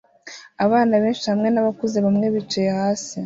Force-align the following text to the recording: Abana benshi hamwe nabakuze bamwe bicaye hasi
Abana 0.65 0.93
benshi 1.03 1.25
hamwe 1.31 1.49
nabakuze 1.51 1.97
bamwe 2.05 2.25
bicaye 2.33 2.69
hasi 2.79 3.13